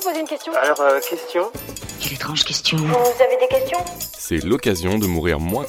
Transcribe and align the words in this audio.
vous 0.00 0.08
poser 0.08 0.20
une 0.20 0.26
question 0.26 0.52
Alors, 0.62 0.80
euh, 0.80 1.00
question 1.00 1.50
Quelle 2.00 2.14
étrange 2.14 2.44
question. 2.44 2.78
Vous 2.78 3.22
avez 3.22 3.36
des 3.40 3.48
questions? 3.48 3.78
C'est 4.16 4.38
l'occasion 4.44 4.98
de 4.98 5.06
mourir 5.06 5.40
moins. 5.40 5.66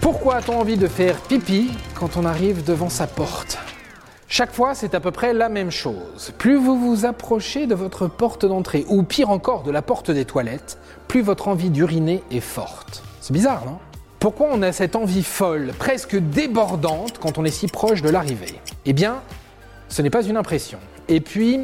Pourquoi 0.00 0.36
a-t-on 0.36 0.58
envie 0.58 0.76
de 0.76 0.86
faire 0.86 1.20
pipi 1.22 1.70
quand 1.98 2.16
on 2.16 2.24
arrive 2.24 2.64
devant 2.64 2.88
sa 2.88 3.06
porte? 3.06 3.58
Chaque 4.28 4.52
fois, 4.52 4.74
c'est 4.74 4.94
à 4.94 5.00
peu 5.00 5.10
près 5.10 5.32
la 5.32 5.48
même 5.48 5.70
chose. 5.70 6.32
Plus 6.38 6.56
vous 6.56 6.78
vous 6.78 7.04
approchez 7.04 7.66
de 7.66 7.74
votre 7.74 8.06
porte 8.06 8.46
d'entrée, 8.46 8.84
ou 8.88 9.02
pire 9.02 9.30
encore 9.30 9.62
de 9.62 9.70
la 9.70 9.82
porte 9.82 10.10
des 10.10 10.24
toilettes, 10.24 10.78
plus 11.08 11.22
votre 11.22 11.48
envie 11.48 11.70
d'uriner 11.70 12.22
est 12.30 12.40
forte. 12.40 13.02
C'est 13.20 13.32
bizarre, 13.32 13.64
non? 13.66 13.78
Pourquoi 14.20 14.48
on 14.50 14.62
a 14.62 14.72
cette 14.72 14.96
envie 14.96 15.22
folle, 15.24 15.72
presque 15.78 16.16
débordante, 16.16 17.18
quand 17.18 17.36
on 17.36 17.44
est 17.44 17.50
si 17.50 17.66
proche 17.66 18.00
de 18.00 18.08
l'arrivée? 18.08 18.58
Eh 18.86 18.94
bien, 18.94 19.20
ce 19.90 20.00
n'est 20.00 20.10
pas 20.10 20.22
une 20.22 20.38
impression. 20.38 20.78
Et 21.08 21.20
puis, 21.20 21.60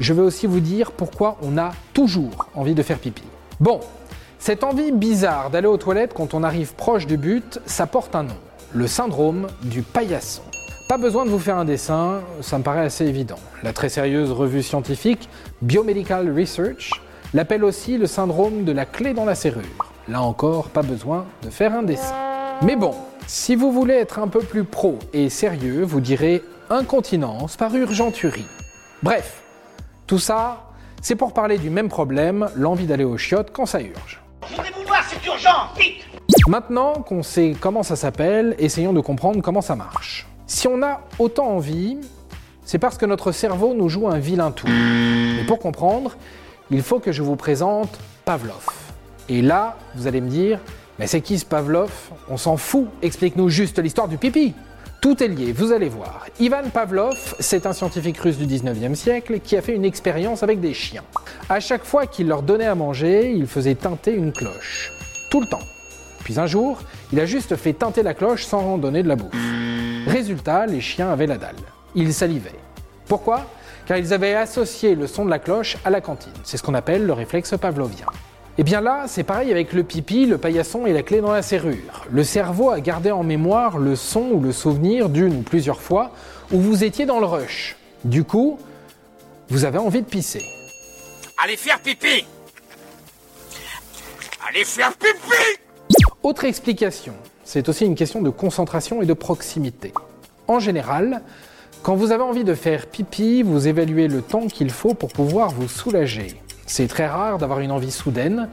je 0.00 0.12
vais 0.12 0.22
aussi 0.22 0.46
vous 0.46 0.60
dire 0.60 0.92
pourquoi 0.92 1.36
on 1.42 1.58
a 1.58 1.72
toujours 1.92 2.48
envie 2.54 2.74
de 2.74 2.82
faire 2.82 2.98
pipi. 2.98 3.22
Bon, 3.60 3.80
cette 4.38 4.62
envie 4.62 4.92
bizarre 4.92 5.50
d'aller 5.50 5.66
aux 5.66 5.76
toilettes 5.76 6.14
quand 6.14 6.34
on 6.34 6.42
arrive 6.42 6.74
proche 6.74 7.06
du 7.06 7.16
but, 7.16 7.60
ça 7.66 7.86
porte 7.86 8.14
un 8.14 8.22
nom, 8.22 8.36
le 8.72 8.86
syndrome 8.86 9.48
du 9.62 9.82
paillasson. 9.82 10.42
Pas 10.88 10.96
besoin 10.98 11.24
de 11.24 11.30
vous 11.30 11.38
faire 11.38 11.58
un 11.58 11.64
dessin, 11.64 12.20
ça 12.40 12.56
me 12.56 12.62
paraît 12.62 12.84
assez 12.84 13.04
évident. 13.04 13.38
La 13.62 13.72
très 13.72 13.88
sérieuse 13.88 14.30
revue 14.30 14.62
scientifique 14.62 15.28
Biomedical 15.60 16.32
Research 16.34 17.02
l'appelle 17.34 17.64
aussi 17.64 17.98
le 17.98 18.06
syndrome 18.06 18.64
de 18.64 18.72
la 18.72 18.86
clé 18.86 19.12
dans 19.12 19.24
la 19.24 19.34
serrure. 19.34 19.92
Là 20.08 20.22
encore, 20.22 20.68
pas 20.70 20.82
besoin 20.82 21.26
de 21.42 21.50
faire 21.50 21.74
un 21.74 21.82
dessin. 21.82 22.14
Mais 22.62 22.76
bon, 22.76 22.94
si 23.26 23.54
vous 23.54 23.72
voulez 23.72 23.94
être 23.94 24.18
un 24.18 24.28
peu 24.28 24.40
plus 24.40 24.64
pro 24.64 24.98
et 25.12 25.28
sérieux, 25.28 25.82
vous 25.82 26.00
direz 26.00 26.42
incontinence 26.70 27.56
par 27.56 27.74
urgenturie. 27.74 28.46
Bref, 29.02 29.42
tout 30.08 30.18
ça, 30.18 30.70
c'est 31.02 31.16
pour 31.16 31.34
parler 31.34 31.58
du 31.58 31.68
même 31.68 31.90
problème, 31.90 32.48
l'envie 32.56 32.86
d'aller 32.86 33.04
aux 33.04 33.18
chiottes 33.18 33.50
quand 33.52 33.66
ça 33.66 33.82
urge. 33.82 34.20
Voudrez-vous 34.48 34.86
voir, 34.86 35.04
c'est 35.06 35.24
urgent, 35.26 35.68
vite 35.78 36.02
Maintenant 36.48 36.94
qu'on 36.94 37.22
sait 37.22 37.54
comment 37.60 37.82
ça 37.82 37.94
s'appelle, 37.94 38.56
essayons 38.58 38.94
de 38.94 39.00
comprendre 39.00 39.42
comment 39.42 39.60
ça 39.60 39.76
marche. 39.76 40.26
Si 40.46 40.66
on 40.66 40.82
a 40.82 41.02
autant 41.18 41.48
envie, 41.48 41.98
c'est 42.64 42.78
parce 42.78 42.96
que 42.96 43.04
notre 43.04 43.32
cerveau 43.32 43.74
nous 43.74 43.90
joue 43.90 44.08
un 44.08 44.18
vilain 44.18 44.50
tour. 44.50 44.70
Mais 44.70 45.44
pour 45.46 45.58
comprendre, 45.58 46.16
il 46.70 46.82
faut 46.82 47.00
que 47.00 47.12
je 47.12 47.22
vous 47.22 47.36
présente 47.36 47.98
Pavlov. 48.24 48.66
Et 49.28 49.42
là, 49.42 49.76
vous 49.94 50.06
allez 50.06 50.22
me 50.22 50.30
dire, 50.30 50.58
mais 50.98 51.06
c'est 51.06 51.20
qui 51.20 51.38
ce 51.38 51.44
Pavlov? 51.44 51.90
On 52.30 52.38
s'en 52.38 52.56
fout, 52.56 52.88
explique-nous 53.02 53.50
juste 53.50 53.78
l'histoire 53.78 54.08
du 54.08 54.16
pipi. 54.16 54.54
Tout 55.00 55.22
est 55.22 55.28
lié, 55.28 55.52
vous 55.52 55.70
allez 55.70 55.88
voir. 55.88 56.26
Ivan 56.40 56.70
Pavlov, 56.72 57.36
c'est 57.38 57.66
un 57.66 57.72
scientifique 57.72 58.18
russe 58.18 58.36
du 58.36 58.46
19e 58.46 58.96
siècle 58.96 59.38
qui 59.38 59.56
a 59.56 59.62
fait 59.62 59.76
une 59.76 59.84
expérience 59.84 60.42
avec 60.42 60.60
des 60.60 60.74
chiens. 60.74 61.04
À 61.48 61.60
chaque 61.60 61.84
fois 61.84 62.06
qu'il 62.06 62.26
leur 62.26 62.42
donnait 62.42 62.66
à 62.66 62.74
manger, 62.74 63.30
il 63.30 63.46
faisait 63.46 63.76
teinter 63.76 64.12
une 64.12 64.32
cloche. 64.32 64.90
Tout 65.30 65.40
le 65.40 65.46
temps. 65.46 65.62
Puis 66.24 66.40
un 66.40 66.46
jour, 66.46 66.82
il 67.12 67.20
a 67.20 67.26
juste 67.26 67.54
fait 67.54 67.74
teinter 67.74 68.02
la 68.02 68.12
cloche 68.12 68.44
sans 68.44 68.60
en 68.60 68.76
donner 68.76 69.04
de 69.04 69.08
la 69.08 69.14
bouffe. 69.14 69.30
Résultat, 70.08 70.66
les 70.66 70.80
chiens 70.80 71.12
avaient 71.12 71.28
la 71.28 71.38
dalle. 71.38 71.54
Ils 71.94 72.12
salivaient. 72.12 72.50
Pourquoi? 73.06 73.46
Car 73.86 73.98
ils 73.98 74.12
avaient 74.12 74.34
associé 74.34 74.96
le 74.96 75.06
son 75.06 75.24
de 75.24 75.30
la 75.30 75.38
cloche 75.38 75.76
à 75.84 75.90
la 75.90 76.00
cantine. 76.00 76.32
C'est 76.42 76.56
ce 76.56 76.62
qu'on 76.64 76.74
appelle 76.74 77.06
le 77.06 77.12
réflexe 77.12 77.54
pavlovien. 77.56 78.06
Et 78.60 78.64
bien 78.64 78.80
là, 78.80 79.04
c'est 79.06 79.22
pareil 79.22 79.52
avec 79.52 79.72
le 79.72 79.84
pipi, 79.84 80.26
le 80.26 80.36
paillasson 80.36 80.84
et 80.84 80.92
la 80.92 81.04
clé 81.04 81.20
dans 81.20 81.30
la 81.30 81.42
serrure. 81.42 82.06
Le 82.10 82.24
cerveau 82.24 82.70
a 82.70 82.80
gardé 82.80 83.12
en 83.12 83.22
mémoire 83.22 83.78
le 83.78 83.94
son 83.94 84.30
ou 84.32 84.40
le 84.40 84.50
souvenir 84.50 85.08
d'une 85.08 85.36
ou 85.36 85.42
plusieurs 85.42 85.80
fois 85.80 86.10
où 86.50 86.58
vous 86.58 86.82
étiez 86.82 87.06
dans 87.06 87.20
le 87.20 87.26
rush. 87.26 87.76
Du 88.04 88.24
coup, 88.24 88.58
vous 89.48 89.64
avez 89.64 89.78
envie 89.78 90.02
de 90.02 90.06
pisser. 90.06 90.42
Allez 91.40 91.56
faire 91.56 91.80
pipi 91.80 92.24
Allez 94.48 94.64
faire 94.64 94.92
pipi 94.94 96.02
Autre 96.24 96.44
explication, 96.44 97.14
c'est 97.44 97.68
aussi 97.68 97.86
une 97.86 97.94
question 97.94 98.22
de 98.22 98.30
concentration 98.30 99.00
et 99.02 99.06
de 99.06 99.12
proximité. 99.12 99.92
En 100.48 100.58
général, 100.58 101.22
quand 101.84 101.94
vous 101.94 102.10
avez 102.10 102.24
envie 102.24 102.42
de 102.42 102.54
faire 102.54 102.88
pipi, 102.88 103.44
vous 103.44 103.68
évaluez 103.68 104.08
le 104.08 104.20
temps 104.20 104.48
qu'il 104.48 104.70
faut 104.70 104.94
pour 104.94 105.12
pouvoir 105.12 105.50
vous 105.50 105.68
soulager. 105.68 106.40
C'est 106.68 106.86
très 106.86 107.06
rare 107.06 107.38
d'avoir 107.38 107.60
une 107.60 107.72
envie 107.72 107.90
soudaine 107.90 108.50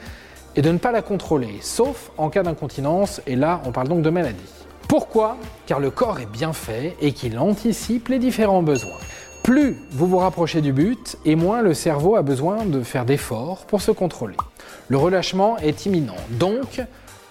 et 0.56 0.62
de 0.62 0.72
ne 0.72 0.78
pas 0.78 0.94
la 0.94 1.02
contrôler, 1.02 1.60
sauf 1.62 2.12
en 2.18 2.30
cas 2.30 2.44
d'incontinence, 2.44 3.22
et 3.28 3.36
là 3.36 3.60
on 3.66 3.74
parle 3.74 3.90
donc 3.90 4.02
de 4.04 4.10
maladie. 4.10 4.54
Pourquoi? 4.88 5.36
Car 5.66 5.82
le 5.82 5.92
corps 5.92 6.22
est 6.22 6.26
bien 6.26 6.54
fait 6.54 6.96
et 7.02 7.12
qu'il 7.12 7.38
anticipe 7.38 8.08
les 8.08 8.18
différents 8.18 8.64
besoins. 8.64 8.98
Plus 9.44 9.76
vous 9.92 10.08
vous 10.08 10.18
rapprochez 10.18 10.62
du 10.62 10.72
but, 10.72 11.18
et 11.26 11.36
moins 11.36 11.62
le 11.62 11.74
cerveau 11.74 12.16
a 12.16 12.22
besoin 12.22 12.66
de 12.66 12.84
faire 12.84 13.04
d'efforts 13.04 13.66
pour 13.66 13.82
se 13.82 13.92
contrôler. 13.92 14.38
Le 14.88 14.98
relâchement 14.98 15.58
est 15.58 15.86
imminent, 15.86 16.16
donc 16.32 16.82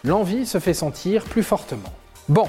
l'envie 0.04 0.44
se 0.44 0.58
fait 0.58 0.74
sentir 0.74 1.24
plus 1.24 1.42
fortement. 1.42 1.94
Bon, 2.28 2.46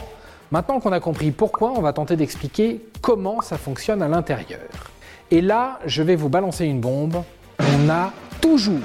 maintenant 0.51 0.81
qu'on 0.81 0.91
a 0.91 0.99
compris 0.99 1.31
pourquoi, 1.31 1.71
on 1.71 1.81
va 1.81 1.93
tenter 1.93 2.17
d'expliquer 2.17 2.85
comment 3.01 3.39
ça 3.39 3.57
fonctionne 3.57 4.01
à 4.01 4.09
l'intérieur. 4.09 4.91
Et 5.31 5.39
là, 5.39 5.79
je 5.85 6.03
vais 6.03 6.17
vous 6.17 6.29
balancer 6.29 6.65
une 6.65 6.81
bombe. 6.81 7.23
On 7.59 7.89
a 7.89 8.11
toujours 8.45 8.77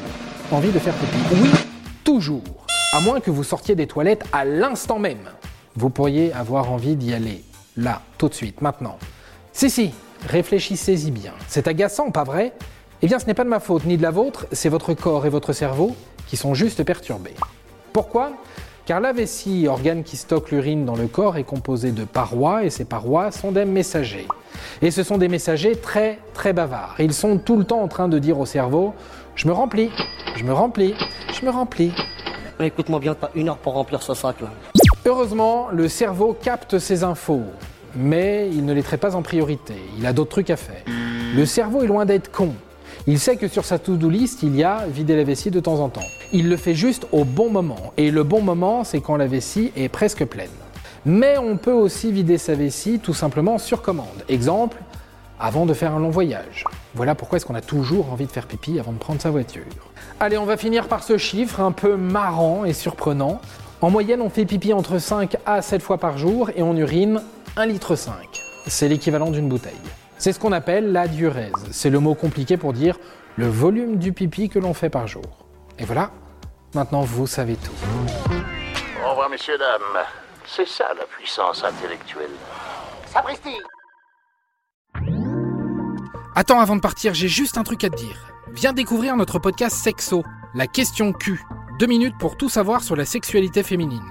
envie 0.53 0.73
de 0.73 0.79
faire 0.79 0.95
pipi. 0.95 1.19
Oui, 1.43 1.51
toujours. 2.03 2.65
À 2.95 3.01
moins 3.01 3.21
que 3.21 3.31
vous 3.31 3.45
sortiez 3.45 3.75
des 3.75 3.87
toilettes 3.87 4.25
à 4.33 4.47
l'instant 4.47 4.99
même. 4.99 5.29
Vous 5.77 5.91
pourriez 5.91 6.33
avoir 6.33 6.73
envie 6.73 6.97
d'y 6.97 7.13
aller. 7.13 7.45
Là, 7.77 8.01
tout 8.17 8.31
de 8.31 8.35
suite, 8.35 8.63
maintenant. 8.63 8.97
Si, 9.53 9.69
si, 9.69 9.91
réfléchissez-y 10.27 11.11
bien. 11.11 11.35
C'est 11.47 11.69
agaçant, 11.69 12.11
pas 12.11 12.25
vrai? 12.25 12.55
Eh 13.03 13.07
bien, 13.07 13.19
ce 13.19 13.27
n'est 13.27 13.35
pas 13.35 13.45
de 13.45 13.51
ma 13.51 13.61
faute 13.61 13.85
ni 13.85 13.99
de 13.99 14.03
la 14.03 14.11
vôtre, 14.11 14.47
c'est 14.51 14.71
votre 14.71 14.95
corps 14.95 15.27
et 15.27 15.31
votre 15.31 15.53
cerveau 15.53 15.95
qui 16.27 16.39
sont 16.39 16.55
juste 16.55 16.83
perturbés. 16.83 17.35
Pourquoi? 17.93 18.33
Car 18.91 18.99
la 18.99 19.13
vessie, 19.13 19.69
organe 19.69 20.03
qui 20.03 20.17
stocke 20.17 20.51
l'urine 20.51 20.85
dans 20.85 20.97
le 20.97 21.07
corps, 21.07 21.37
est 21.37 21.45
composée 21.45 21.93
de 21.93 22.03
parois 22.03 22.65
et 22.65 22.71
ces 22.71 22.85
parois 22.85 23.31
sont 23.31 23.53
des 23.53 23.65
messagers. 23.65 24.27
Et 24.83 24.91
ce 24.91 25.05
sont 25.05 25.17
des 25.17 25.29
messagers 25.29 25.77
très 25.77 26.19
très 26.35 26.53
bavards. 26.53 26.97
Ils 26.99 27.15
sont 27.15 27.39
tout 27.39 27.57
le 27.57 27.63
temps 27.63 27.83
en 27.83 27.87
train 27.87 28.09
de 28.09 28.19
dire 28.19 28.41
au 28.41 28.47
cerveau 28.47 28.93
Je 29.37 29.47
me 29.47 29.53
remplis, 29.53 29.93
je 30.35 30.43
me 30.43 30.53
remplis, 30.53 30.97
je 31.33 31.47
me 31.47 31.53
remplis. 31.53 31.93
Écoute-moi 32.59 32.99
bien, 32.99 33.15
t'as 33.15 33.31
une 33.37 33.51
heure 33.51 33.59
pour 33.59 33.75
remplir 33.75 34.03
ce 34.03 34.13
sac 34.13 34.41
là. 34.41 34.49
Heureusement, 35.07 35.69
le 35.71 35.87
cerveau 35.87 36.33
capte 36.33 36.81
ces 36.81 37.05
infos, 37.05 37.45
mais 37.95 38.49
il 38.51 38.65
ne 38.65 38.73
les 38.73 38.83
traite 38.83 39.01
pas 39.01 39.15
en 39.15 39.23
priorité. 39.23 39.75
Il 40.01 40.05
a 40.05 40.13
d'autres 40.13 40.33
trucs 40.33 40.51
à 40.51 40.57
faire. 40.57 40.83
Le 41.37 41.47
cerveau 41.47 41.85
est 41.85 41.87
loin 41.87 42.07
d'être 42.07 42.33
con. 42.33 42.55
Il 43.07 43.19
sait 43.19 43.37
que 43.37 43.49
sur 43.49 43.65
sa 43.65 43.79
to-do 43.79 44.11
list, 44.11 44.43
il 44.43 44.55
y 44.55 44.63
a 44.63 44.85
vider 44.87 45.17
la 45.17 45.25
vessie 45.25 45.51
de 45.51 45.61
temps 45.61 45.81
en 45.81 45.89
temps. 45.89 46.07
Il 46.33 46.49
le 46.49 46.57
fait 46.57 46.75
juste 46.75 47.07
au 47.13 47.25
bon 47.25 47.51
moment. 47.51 47.93
Et 47.97 48.11
le 48.11 48.25
bon 48.25 48.43
moment, 48.43 48.85
c'est 48.85 49.01
quand 49.01 49.17
la 49.17 49.27
vessie 49.27 49.73
est 49.75 49.89
presque 49.89 50.25
pleine. 50.27 50.51
Mais 51.07 51.39
on 51.39 51.57
peut 51.57 51.73
aussi 51.73 52.13
vider 52.13 52.37
sa 52.37 52.55
vessie 52.55 52.99
tout 52.99 53.15
simplement 53.15 53.57
sur 53.57 53.81
commande. 53.81 54.25
Exemple, 54.29 54.77
avant 55.41 55.65
de 55.65 55.73
faire 55.73 55.95
un 55.95 55.99
long 55.99 56.11
voyage. 56.11 56.65
Voilà 56.95 57.15
pourquoi 57.15 57.37
est-ce 57.37 57.47
qu'on 57.47 57.55
a 57.55 57.63
toujours 57.63 58.13
envie 58.13 58.27
de 58.27 58.33
faire 58.33 58.47
pipi 58.47 58.79
avant 58.79 58.93
de 58.93 58.99
prendre 58.99 59.21
sa 59.21 59.31
voiture. 59.31 59.63
Allez, 60.21 60.37
on 60.37 60.45
va 60.45 60.59
finir 60.59 60.87
par 60.87 61.03
ce 61.03 61.17
chiffre 61.17 61.61
un 61.61 61.73
peu 61.73 61.97
marrant 61.97 62.67
et 62.67 62.75
surprenant. 62.75 63.41
En 63.81 63.89
moyenne, 63.89 64.21
on 64.21 64.29
fait 64.29 64.45
pipi 64.45 64.75
entre 64.75 64.99
5 64.99 65.39
à 65.47 65.63
7 65.63 65.81
fois 65.81 65.97
par 65.97 66.19
jour 66.19 66.51
et 66.55 66.63
on 66.63 66.77
urine 66.77 67.23
1,5 67.57 67.67
litre. 67.67 67.95
C'est 68.67 68.89
l'équivalent 68.89 69.31
d'une 69.31 69.49
bouteille. 69.49 69.73
C'est 70.21 70.35
ce 70.35 70.39
qu'on 70.39 70.53
appelle 70.53 70.93
la 70.93 71.09
diurèse. 71.09 71.55
C'est 71.71 71.89
le 71.89 71.99
mot 71.99 72.15
compliqué 72.15 72.59
pour 72.59 72.75
dire 72.75 72.99
le 73.37 73.49
volume 73.49 73.97
du 73.97 74.13
pipi 74.13 74.51
que 74.51 74.59
l'on 74.59 74.75
fait 74.75 74.91
par 74.91 75.07
jour. 75.07 75.47
Et 75.79 75.87
voilà, 75.87 76.11
maintenant 76.75 77.01
vous 77.01 77.27
savez 77.27 77.57
tout. 77.57 77.73
Au 79.03 79.11
revoir, 79.13 79.31
messieurs, 79.31 79.57
dames. 79.57 80.05
C'est 80.45 80.69
ça 80.69 80.93
la 80.95 81.07
puissance 81.07 81.65
intellectuelle. 81.65 82.29
Sapristi 83.07 83.57
Attends, 86.37 86.61
avant 86.61 86.77
de 86.77 86.83
partir, 86.83 87.15
j'ai 87.15 87.29
juste 87.29 87.57
un 87.57 87.63
truc 87.63 87.83
à 87.85 87.89
te 87.89 87.97
dire. 87.97 88.31
Viens 88.53 88.75
découvrir 88.75 89.17
notre 89.17 89.39
podcast 89.39 89.75
Sexo, 89.75 90.23
la 90.55 90.67
question 90.67 91.15
Q. 91.15 91.41
Deux 91.79 91.87
minutes 91.87 92.19
pour 92.19 92.37
tout 92.37 92.51
savoir 92.51 92.83
sur 92.83 92.95
la 92.95 93.07
sexualité 93.07 93.63
féminine. 93.63 94.05